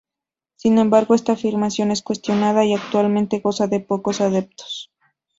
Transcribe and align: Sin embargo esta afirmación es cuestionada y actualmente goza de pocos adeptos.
Sin 0.55 0.79
embargo 0.79 1.13
esta 1.13 1.33
afirmación 1.33 1.91
es 1.91 2.01
cuestionada 2.01 2.65
y 2.65 2.73
actualmente 2.73 3.37
goza 3.37 3.67
de 3.67 3.81
pocos 3.81 4.19
adeptos. 4.19 4.91